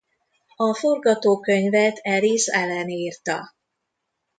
[0.55, 3.51] A forgatókönyvet Elise Allen írta.